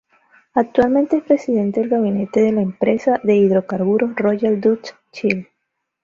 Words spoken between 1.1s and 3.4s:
es presidente del gabinete de la empresa de